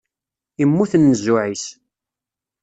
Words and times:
Immut 0.61 0.91
nnzuɛ-is. 0.97 1.65